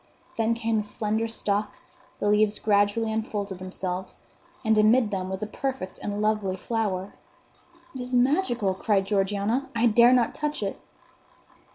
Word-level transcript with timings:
Then 0.35 0.55
came 0.55 0.79
the 0.79 0.83
slender 0.83 1.27
stalk; 1.27 1.77
the 2.17 2.27
leaves 2.27 2.57
gradually 2.57 3.13
unfolded 3.13 3.59
themselves; 3.59 4.21
and 4.65 4.75
amid 4.75 5.11
them 5.11 5.29
was 5.29 5.43
a 5.43 5.45
perfect 5.45 5.99
and 6.01 6.19
lovely 6.23 6.57
flower. 6.57 7.13
"It 7.93 8.01
is 8.01 8.11
magical!" 8.11 8.73
cried 8.73 9.05
Georgiana. 9.05 9.69
"I 9.75 9.85
dare 9.85 10.11
not 10.11 10.33
touch 10.33 10.63
it." 10.63 10.81